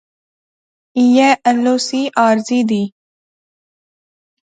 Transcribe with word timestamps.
ایہہ 0.97 1.29
ایل 1.45 1.65
او 1.71 1.75
سی 1.87 2.01
عارضی 2.19 2.59
دی 2.69 2.83